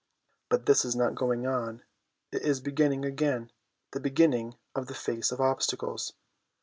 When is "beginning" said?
2.59-3.05, 4.01-4.55